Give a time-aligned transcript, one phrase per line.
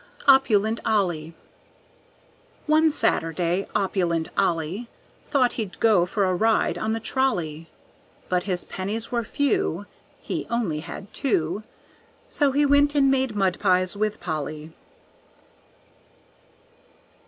[0.27, 1.35] Opulent Ollie
[2.65, 4.87] One Saturday opulent Ollie
[5.29, 7.69] Thought he'd go for a ride on the trolley;
[8.27, 9.85] But his pennies were few,
[10.19, 11.61] He only had two,
[12.29, 14.71] So he went and made mud pies with Polly.